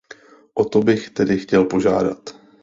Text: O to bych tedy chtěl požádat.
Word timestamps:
O 0.53 0.65
to 0.65 0.79
bych 0.83 1.09
tedy 1.09 1.37
chtěl 1.37 1.63
požádat. 1.65 2.33